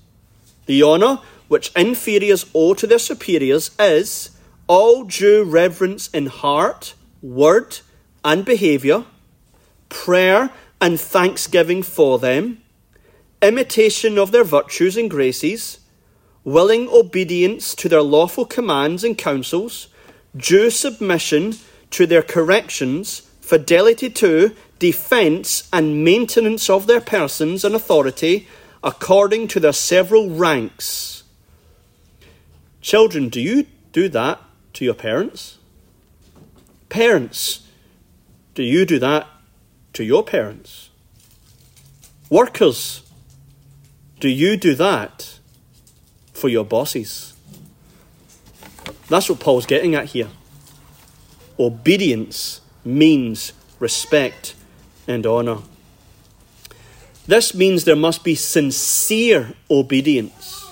[0.66, 4.30] The honour which inferiors owe to their superiors is
[4.68, 7.80] all due reverence in heart, word,
[8.24, 9.04] and behaviour,
[9.88, 12.59] prayer and thanksgiving for them
[13.42, 15.80] imitation of their virtues and graces,
[16.44, 19.88] willing obedience to their lawful commands and counsels,
[20.36, 21.54] due submission
[21.90, 28.46] to their corrections, fidelity to, defence, and maintenance of their persons and authority
[28.82, 31.22] according to their several ranks.
[32.80, 34.40] Children, do you do that
[34.74, 35.58] to your parents?
[36.88, 37.66] Parents,
[38.54, 39.26] do you do that
[39.92, 40.88] to your parents?
[42.30, 42.99] Workers,
[44.20, 45.38] do you do that
[46.32, 47.34] for your bosses?
[49.08, 50.28] That's what Paul's getting at here.
[51.58, 54.54] Obedience means respect
[55.08, 55.58] and honour.
[57.26, 60.70] This means there must be sincere obedience.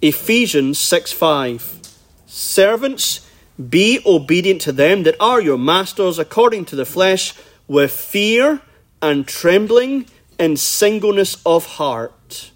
[0.00, 1.80] Ephesians 6 5.
[2.26, 3.28] Servants,
[3.70, 7.34] be obedient to them that are your masters according to the flesh,
[7.66, 8.60] with fear
[9.00, 10.06] and trembling
[10.38, 12.50] and singleness of heart.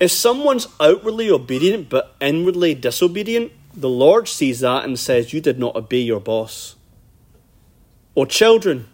[0.00, 5.58] If someone's outwardly obedient but inwardly disobedient, the Lord sees that and says, You did
[5.58, 6.76] not obey your boss.
[8.14, 8.88] Or children,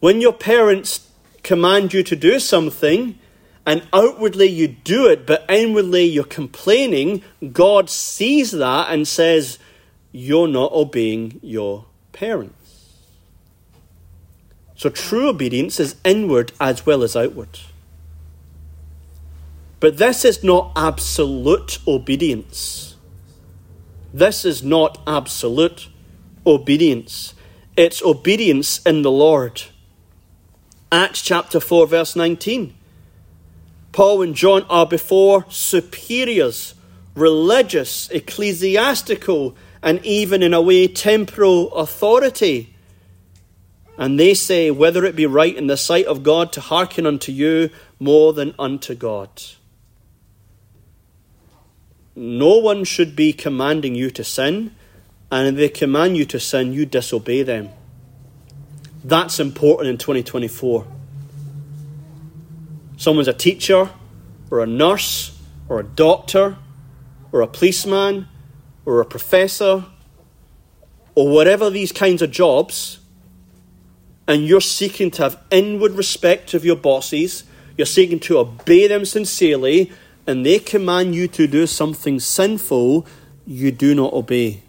[0.00, 1.08] when your parents
[1.42, 3.18] command you to do something
[3.64, 9.58] and outwardly you do it, but inwardly you're complaining, God sees that and says,
[10.10, 12.61] You're not obeying your parents.
[14.82, 17.60] So true obedience is inward as well as outward.
[19.78, 22.96] But this is not absolute obedience.
[24.12, 25.88] This is not absolute
[26.44, 27.34] obedience.
[27.76, 29.62] It's obedience in the Lord.
[30.90, 32.74] Acts chapter 4, verse 19.
[33.92, 36.74] Paul and John are before superiors,
[37.14, 42.71] religious, ecclesiastical, and even in a way temporal authority.
[43.98, 47.30] And they say, whether it be right in the sight of God to hearken unto
[47.30, 49.30] you more than unto God.
[52.14, 54.74] No one should be commanding you to sin,
[55.30, 57.70] and if they command you to sin, you disobey them.
[59.04, 60.86] That's important in 2024.
[62.96, 63.90] Someone's a teacher,
[64.50, 66.56] or a nurse, or a doctor,
[67.32, 68.28] or a policeman,
[68.84, 69.86] or a professor,
[71.14, 72.98] or whatever these kinds of jobs,
[74.32, 77.44] and you're seeking to have inward respect of your bosses,
[77.76, 79.92] you're seeking to obey them sincerely,
[80.26, 83.06] and they command you to do something sinful,
[83.46, 84.62] you do not obey.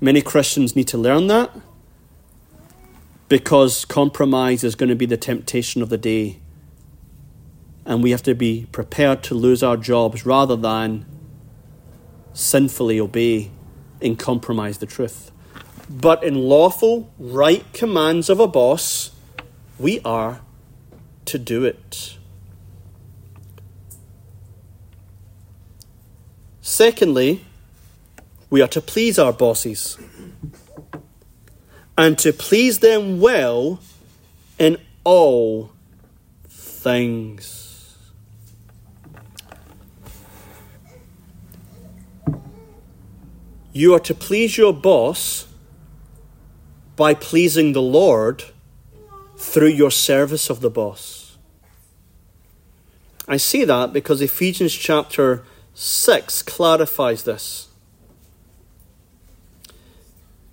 [0.00, 1.54] Many Christians need to learn that
[3.28, 6.38] because compromise is going to be the temptation of the day.
[7.84, 11.04] And we have to be prepared to lose our jobs rather than
[12.32, 13.50] sinfully obey
[14.00, 15.32] and compromise the truth.
[15.92, 19.10] But in lawful, right commands of a boss,
[19.78, 20.40] we are
[21.26, 22.16] to do it.
[26.62, 27.44] Secondly,
[28.48, 29.98] we are to please our bosses
[31.98, 33.78] and to please them well
[34.58, 35.72] in all
[36.48, 37.98] things.
[43.74, 45.51] You are to please your boss
[46.96, 48.44] by pleasing the Lord
[49.36, 51.36] through your service of the boss.
[53.26, 57.68] I see that because Ephesians chapter 6 clarifies this.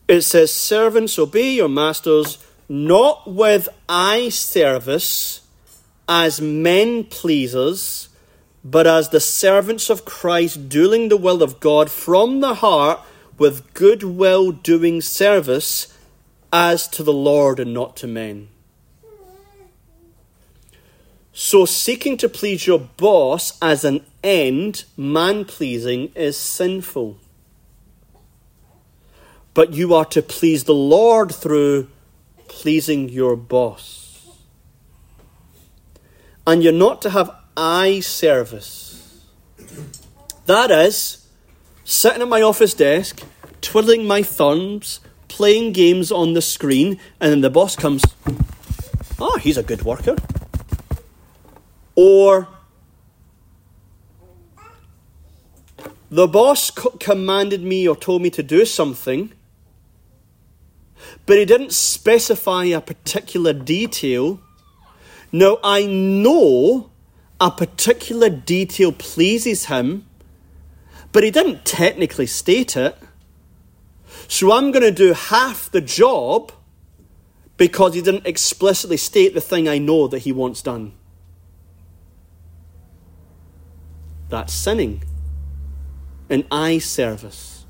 [0.08, 5.42] It says, Servants, obey your masters, not with eye service
[6.08, 8.10] as men pleasers,
[8.64, 13.02] but as the servants of Christ, doing the will of God from the heart
[13.38, 15.96] with good will doing service
[16.52, 18.50] as to the Lord and not to men.
[21.32, 27.18] So, seeking to please your boss as an end, man pleasing, is sinful.
[29.54, 31.88] But you are to please the Lord through
[32.48, 34.28] pleasing your boss.
[36.46, 39.24] And you're not to have eye service.
[40.46, 41.28] That is,
[41.84, 43.22] sitting at my office desk,
[43.62, 48.04] twiddling my thumbs, playing games on the screen, and then the boss comes,
[49.20, 50.18] ah, he's a good worker.
[51.96, 52.48] Or
[56.10, 59.32] the boss commanded me or told me to do something,
[61.26, 64.40] but he didn't specify a particular detail.
[65.32, 66.90] Now, I know
[67.40, 70.06] a particular detail pleases him,
[71.12, 72.98] but he didn't technically state it.
[74.30, 76.52] So I'm going to do half the job
[77.58, 80.94] because he didn't explicitly state the thing I know that he wants done.
[84.30, 85.04] That's sinning.
[86.30, 87.66] An eye service.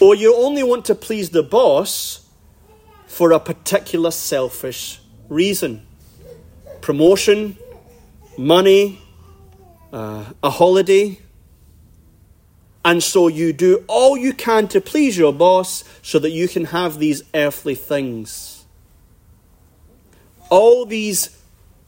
[0.00, 2.26] Or you only want to please the boss
[3.06, 5.86] for a particular selfish reason
[6.80, 7.56] promotion,
[8.38, 8.98] money,
[9.92, 11.18] uh, a holiday.
[12.84, 16.66] And so you do all you can to please your boss so that you can
[16.66, 18.66] have these earthly things.
[20.50, 21.40] All these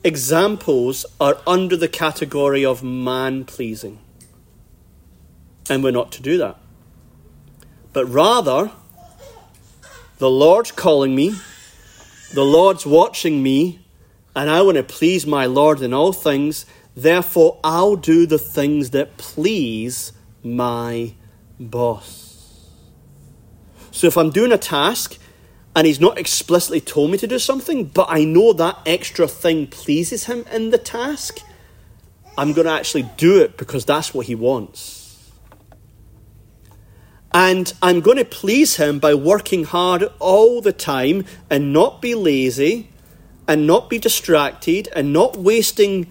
[0.02, 3.98] examples are under the category of man pleasing.
[5.68, 6.56] And we're not to do that.
[7.92, 8.70] But rather,
[10.18, 11.34] the Lord's calling me,
[12.32, 13.80] the Lord's watching me,
[14.34, 16.66] and I want to please my Lord in all things.
[16.94, 20.12] Therefore, I'll do the things that please
[20.54, 21.14] my
[21.58, 22.70] boss.
[23.90, 25.18] So if I'm doing a task
[25.74, 29.66] and he's not explicitly told me to do something, but I know that extra thing
[29.66, 31.40] pleases him in the task,
[32.38, 35.32] I'm going to actually do it because that's what he wants.
[37.32, 42.14] And I'm going to please him by working hard all the time and not be
[42.14, 42.90] lazy
[43.48, 46.10] and not be distracted and not wasting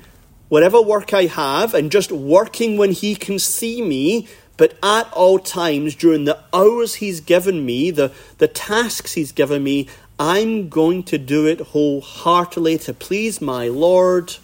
[0.50, 4.28] whatever work I have and just working when he can see me,
[4.58, 9.64] but at all times during the hours he's given me, the, the tasks he's given
[9.64, 9.88] me,
[10.18, 14.38] I'm going to do it wholeheartedly to please my Lord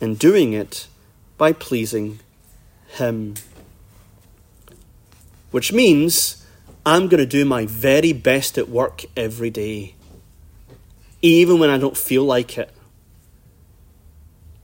[0.00, 0.88] and doing it
[1.38, 2.20] by pleasing
[2.88, 3.34] him.
[5.52, 6.44] Which means
[6.84, 9.94] I'm going to do my very best at work every day,
[11.22, 12.70] even when I don't feel like it,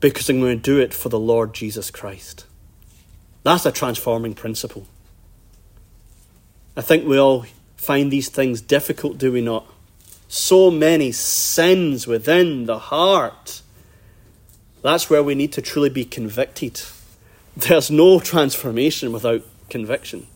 [0.00, 2.46] because I'm going to do it for the Lord Jesus Christ.
[3.42, 4.86] That's a transforming principle.
[6.76, 7.46] I think we all
[7.76, 9.66] find these things difficult, do we not?
[10.28, 13.62] So many sins within the heart.
[14.82, 16.80] That's where we need to truly be convicted.
[17.56, 20.26] There's no transformation without conviction.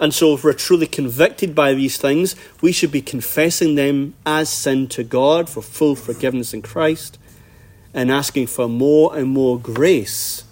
[0.00, 4.48] And so, if we're truly convicted by these things, we should be confessing them as
[4.48, 7.17] sin to God for full forgiveness in Christ
[7.94, 10.44] and asking for more and more grace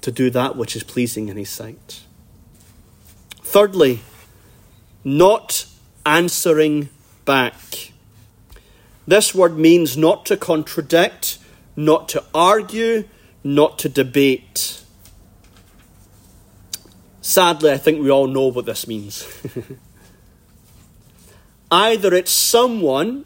[0.00, 2.00] to do that which is pleasing in His sight.
[3.42, 4.00] Thirdly,
[5.04, 5.66] not
[6.06, 6.88] answering
[7.24, 7.92] back.
[9.06, 11.38] This word means not to contradict,
[11.74, 13.04] not to argue,
[13.42, 14.82] not to debate.
[17.20, 19.26] Sadly, I think we all know what this means.
[21.70, 23.24] Either it's someone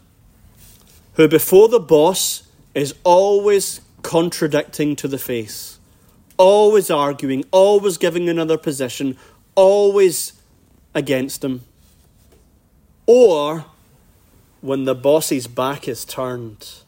[1.13, 2.44] who, before the boss,
[2.75, 5.79] is always contradicting to the face,
[6.37, 9.17] always arguing, always giving another position,
[9.55, 10.33] always
[10.93, 11.63] against him.
[13.07, 13.65] Or
[14.61, 16.81] when the boss's back is turned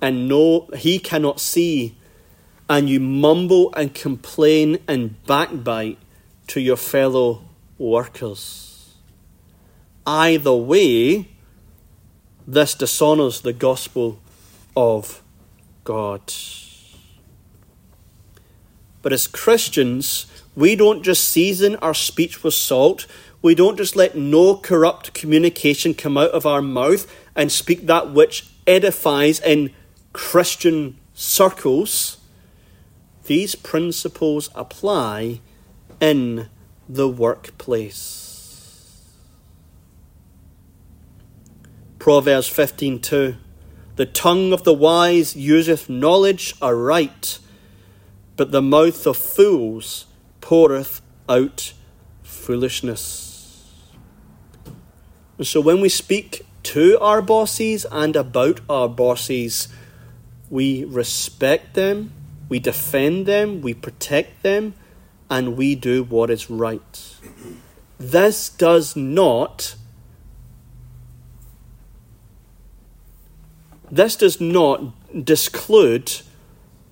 [0.00, 1.96] and no, he cannot see
[2.68, 5.98] and you mumble and complain and backbite
[6.48, 7.42] to your fellow
[7.78, 8.94] workers.
[10.06, 11.28] Either way,
[12.46, 14.20] this dishonours the gospel
[14.78, 15.24] of
[15.82, 16.32] God.
[19.02, 23.08] But as Christians, we don't just season our speech with salt.
[23.42, 28.12] We don't just let no corrupt communication come out of our mouth and speak that
[28.12, 29.72] which edifies in
[30.12, 32.18] Christian circles.
[33.26, 35.40] These principles apply
[36.00, 36.48] in
[36.88, 39.02] the workplace.
[41.98, 43.38] Proverbs 15:2
[43.98, 47.38] The tongue of the wise useth knowledge aright,
[48.36, 50.06] but the mouth of fools
[50.40, 51.72] poureth out
[52.22, 53.74] foolishness.
[55.36, 59.68] And so when we speak to our bosses and about our bosses,
[60.48, 62.12] we respect them
[62.48, 64.74] we defend them, we protect them,
[65.28, 67.16] and we do what is right.
[67.98, 69.74] This does not
[73.90, 76.12] this does not disclude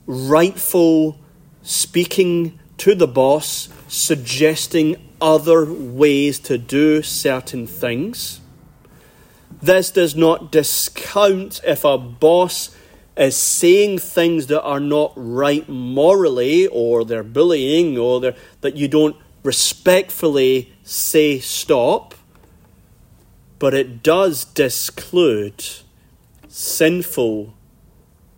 [0.06, 1.18] rightful
[1.62, 8.40] speaking to the boss, suggesting other ways to do certain things.
[9.62, 12.74] This does not discount if a boss
[13.16, 18.88] is saying things that are not right morally, or they're bullying, or they're, that you
[18.88, 22.14] don't respectfully say stop,
[23.58, 25.64] but it does disclude
[26.56, 27.52] sinful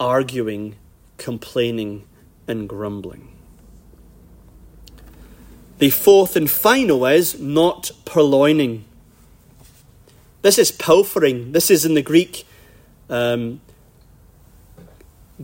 [0.01, 0.75] arguing,
[1.19, 2.05] complaining,
[2.49, 3.29] and grumbling.
[5.79, 8.83] The fourth and final is not purloining.
[10.43, 11.53] This is pilfering.
[11.53, 12.45] This is in the Greek
[13.09, 13.61] um,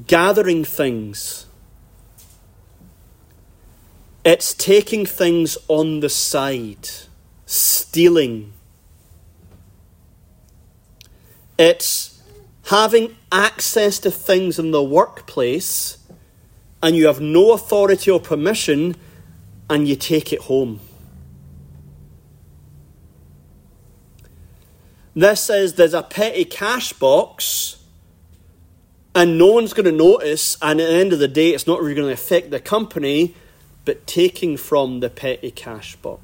[0.09, 1.47] gathering things.
[4.25, 6.89] It's taking things on the side,
[7.47, 8.53] stealing.
[11.57, 12.14] It's
[12.67, 15.99] having access to things in the workplace
[16.83, 18.97] and you have no authority or permission
[19.69, 20.81] and you take it home.
[25.15, 27.77] This says there's a petty cash box
[29.15, 31.81] and no one's going to notice, and at the end of the day, it's not
[31.81, 33.35] really going to affect the company,
[33.85, 36.21] but taking from the petty cash box.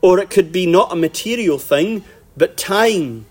[0.00, 2.04] Or it could be not a material thing,
[2.36, 3.26] but time,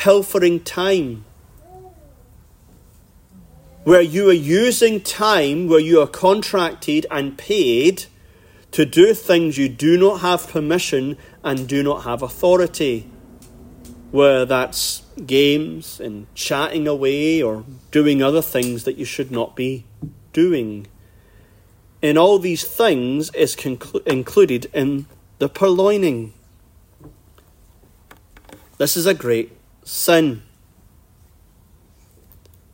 [0.00, 1.26] pilfering time.
[3.84, 8.06] Where you are using time, where you are contracted and paid
[8.70, 13.10] to do things you do not have permission and do not have authority.
[14.10, 19.84] Where that's games and chatting away or doing other things that you should not be
[20.32, 20.86] doing.
[22.02, 25.04] And all these things is conclu- included in
[25.38, 26.32] the purloining.
[28.78, 30.42] This is a great sin.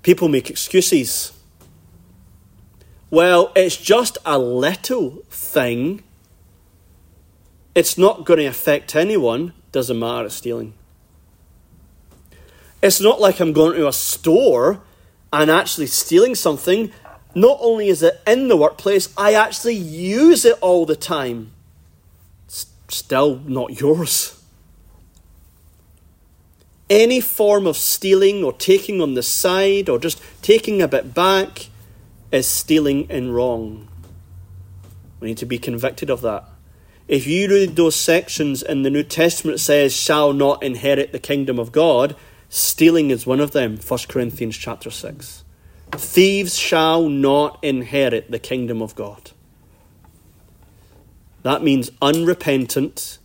[0.02, 1.32] People make excuses.
[3.10, 6.02] Well, it's just a little thing.
[7.74, 9.52] It's not going to affect anyone.
[9.72, 10.74] Doesn't matter, it's stealing.
[12.82, 14.80] It's not like I'm going to a store
[15.32, 16.92] and actually stealing something.
[17.34, 21.52] Not only is it in the workplace, I actually use it all the time
[22.88, 24.35] still not yours.
[26.88, 31.68] Any form of stealing or taking on the side or just taking a bit back
[32.30, 33.88] is stealing and wrong.
[35.20, 36.44] We need to be convicted of that.
[37.08, 41.58] If you read those sections in the New Testament, says, shall not inherit the kingdom
[41.58, 42.16] of God,
[42.48, 45.44] stealing is one of them, 1 Corinthians chapter 6.
[45.92, 49.30] Thieves shall not inherit the kingdom of God.
[51.42, 53.18] That means unrepentant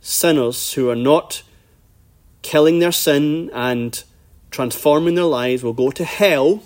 [0.00, 1.42] sinners who are not
[2.42, 4.02] killing their sin and
[4.50, 6.62] transforming their lives will go to hell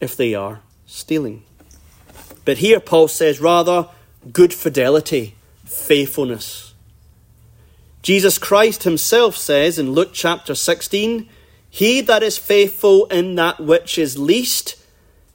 [0.00, 1.44] if they are stealing.
[2.44, 3.88] But here Paul says rather
[4.32, 6.74] good fidelity, faithfulness.
[8.02, 11.28] Jesus Christ himself says in Luke chapter 16,
[11.70, 14.76] He that is faithful in that which is least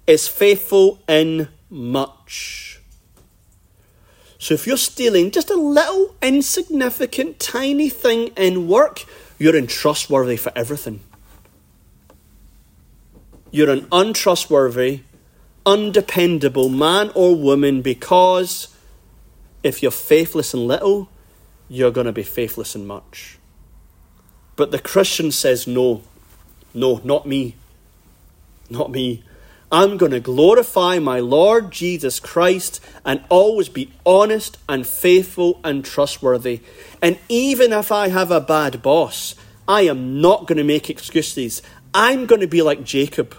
[0.06, 2.67] is faithful in much.
[4.48, 9.04] So if you're stealing just a little insignificant, tiny thing in work,
[9.38, 11.02] you're untrustworthy for everything.
[13.52, 15.02] You're an untrustworthy,
[15.66, 18.74] undependable man or woman because
[19.64, 21.10] if you're faithless in little,
[21.68, 23.38] you're going to be faithless in much.
[24.56, 26.04] But the Christian says, no,
[26.74, 27.56] no, not me.
[28.70, 29.26] Not me.
[29.70, 35.84] I'm going to glorify my Lord Jesus Christ and always be honest and faithful and
[35.84, 36.62] trustworthy.
[37.02, 39.36] And even if I have a bad boss,
[39.68, 41.62] I am not going to make excuses.
[41.94, 43.36] I'm going to be like Jacob.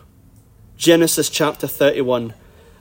[0.76, 2.34] Genesis chapter 31.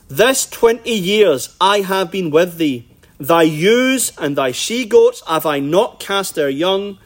[0.10, 2.89] This 20 years I have been with thee.
[3.18, 7.00] Thy ewes and thy she goats have I not cast their young,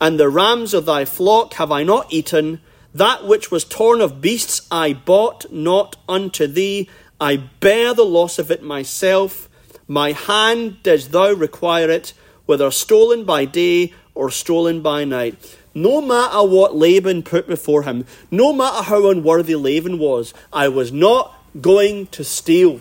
[0.00, 2.60] and the rams of thy flock have I not eaten
[2.94, 6.88] that which was torn of beasts I bought not unto thee.
[7.20, 9.48] I bear the loss of it myself.
[9.86, 12.12] My hand didst thou require it,
[12.46, 15.56] whether stolen by day or stolen by night.
[15.74, 20.90] No matter what Laban put before him, no matter how unworthy Laban was, I was
[20.92, 22.80] not going to steal.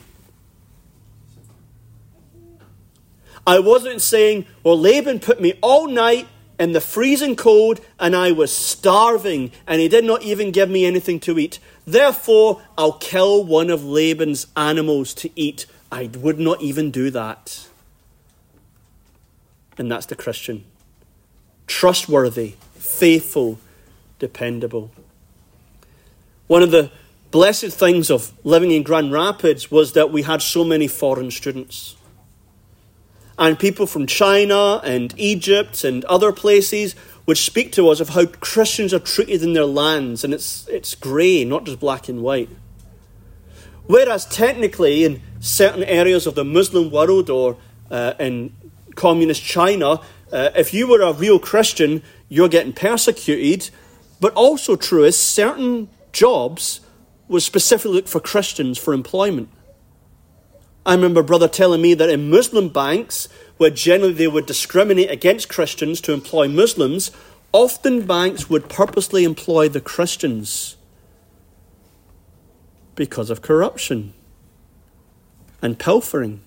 [3.45, 6.27] I wasn't saying, well, Laban put me all night
[6.59, 10.85] in the freezing cold, and I was starving, and he did not even give me
[10.85, 11.59] anything to eat.
[11.85, 15.65] Therefore, I'll kill one of Laban's animals to eat.
[15.91, 17.67] I would not even do that.
[19.77, 20.65] And that's the Christian
[21.67, 23.59] trustworthy, faithful,
[24.19, 24.89] dependable.
[26.47, 26.89] One of the
[27.29, 31.96] blessed things of living in Grand Rapids was that we had so many foreign students
[33.37, 38.25] and people from China and Egypt and other places would speak to us of how
[38.25, 42.49] Christians are treated in their lands, and it's, it's grey, not just black and white.
[43.85, 47.57] Whereas technically, in certain areas of the Muslim world or
[47.91, 48.53] uh, in
[48.95, 53.69] communist China, uh, if you were a real Christian, you're getting persecuted.
[54.19, 56.81] But also true is certain jobs
[57.27, 59.49] was specifically for Christians for employment.
[60.87, 63.27] I remember a brother telling me that in Muslim banks,
[63.57, 67.11] where generally they would discriminate against Christians to employ Muslims,
[67.51, 70.77] often banks would purposely employ the Christians
[72.95, 74.13] because of corruption
[75.61, 76.39] and pilfering.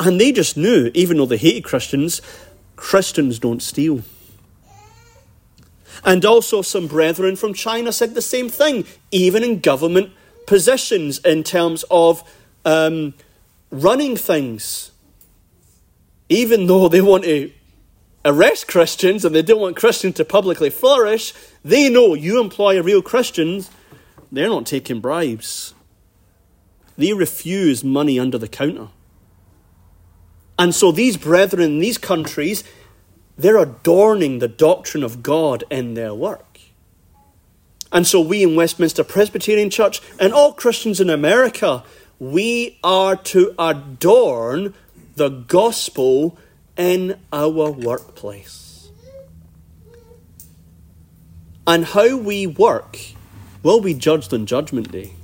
[0.00, 2.20] And they just knew, even though they hated Christians,
[2.74, 4.02] Christians don't steal.
[6.04, 10.12] And also, some brethren from China said the same thing, even in government
[10.48, 12.28] positions, in terms of
[12.64, 13.14] um,
[13.70, 14.90] running things,
[16.28, 17.52] even though they want to
[18.24, 21.34] arrest Christians and they don't want Christians to publicly flourish,
[21.64, 23.70] they know you employ real Christians,
[24.32, 25.74] they're not taking bribes.
[26.96, 28.88] They refuse money under the counter.
[30.58, 32.62] And so these brethren in these countries,
[33.36, 36.60] they're adorning the doctrine of God in their work.
[37.92, 41.84] And so we in Westminster Presbyterian Church and all Christians in America,
[42.18, 44.74] we are to adorn
[45.16, 46.38] the gospel
[46.76, 48.90] in our workplace.
[51.66, 52.98] And how we work
[53.62, 55.14] will be judged on Judgment Day.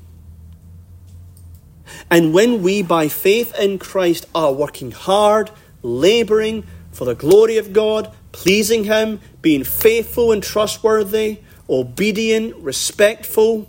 [2.10, 5.50] And when we, by faith in Christ, are working hard,
[5.82, 13.68] labouring for the glory of God, pleasing Him, being faithful and trustworthy, obedient, respectful,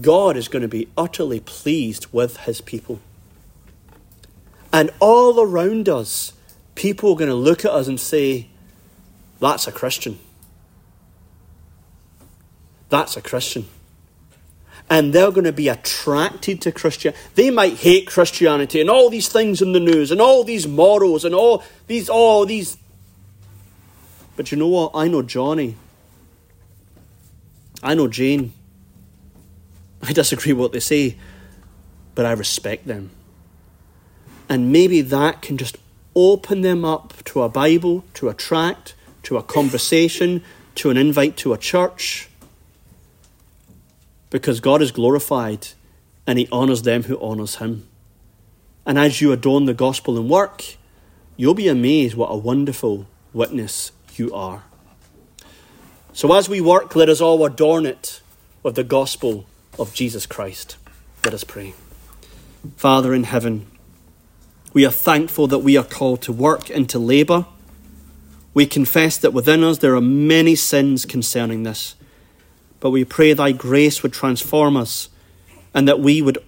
[0.00, 3.00] God is going to be utterly pleased with His people.
[4.72, 6.32] And all around us,
[6.74, 8.48] people are going to look at us and say,
[9.40, 10.18] That's a Christian.
[12.88, 13.66] That's a Christian.
[14.88, 17.20] And they're going to be attracted to Christianity.
[17.34, 21.24] They might hate Christianity and all these things in the news and all these morals
[21.24, 22.76] and all these, all these.
[24.36, 24.92] But you know what?
[24.94, 25.74] I know Johnny.
[27.82, 28.52] I know Jane.
[30.06, 31.16] I disagree with what they say,
[32.14, 33.10] but I respect them.
[34.48, 35.78] And maybe that can just
[36.14, 38.94] open them up to a Bible, to a tract,
[39.24, 40.44] to a conversation,
[40.76, 42.28] to an invite to a church.
[44.30, 45.68] Because God is glorified
[46.24, 47.88] and He honours them who honours Him.
[48.86, 50.76] And as you adorn the gospel and work,
[51.36, 54.62] you'll be amazed what a wonderful witness you are.
[56.12, 58.20] So as we work, let us all adorn it
[58.62, 59.46] with the gospel
[59.78, 60.76] of Jesus Christ.
[61.24, 61.74] Let us pray.
[62.76, 63.66] Father in heaven,
[64.72, 67.46] we are thankful that we are called to work and to labour.
[68.54, 71.94] We confess that within us there are many sins concerning this,
[72.80, 75.08] but we pray thy grace would transform us
[75.72, 76.38] and that we would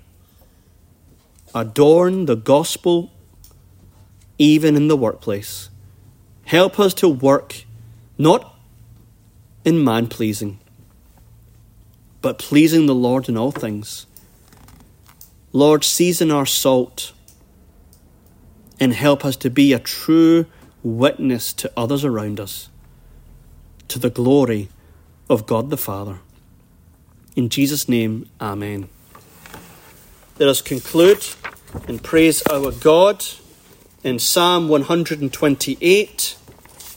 [1.55, 3.11] adorn the gospel
[4.39, 5.69] even in the workplace.
[6.45, 7.65] Help us to work
[8.17, 8.55] not
[9.65, 10.59] in man pleasing,
[12.21, 14.07] but pleasing the Lord in all things.
[15.53, 17.13] Lord, season our salt
[18.81, 20.47] and help us to be a true
[20.83, 22.69] witness to others around us,
[23.89, 24.69] to the glory
[25.29, 26.21] of God the Father.
[27.35, 28.89] In Jesus' name, Amen.
[30.39, 31.27] Let us conclude
[31.87, 33.25] and praise our God
[34.05, 36.37] in Psalm 128.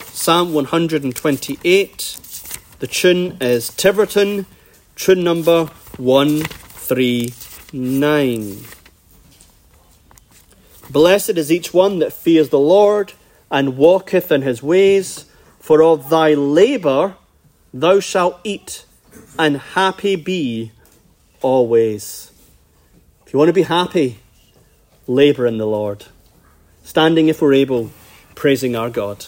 [0.04, 2.20] Psalm 128.
[2.80, 4.46] The tune is Tiverton,
[4.96, 5.66] tune number
[5.98, 8.58] 139.
[10.90, 13.14] Blessed is each one that fears the Lord
[13.50, 15.26] and walketh in his ways,
[15.60, 17.16] for of thy labour
[17.74, 18.86] thou shalt eat,
[19.38, 20.72] and happy be
[21.42, 22.32] always.
[23.26, 24.20] If you want to be happy,
[25.08, 26.06] labour in the Lord.
[26.84, 27.92] Standing if we're able,
[28.36, 29.26] praising our God.